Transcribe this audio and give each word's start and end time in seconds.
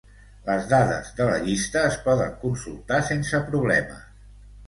Les 0.45 0.63
dades 0.69 1.09
de 1.19 1.25
la 1.27 1.35
llista 1.43 1.83
es 1.91 1.99
poden 2.07 2.33
consultar 2.45 3.01
sense 3.13 3.45
problemes. 3.51 4.01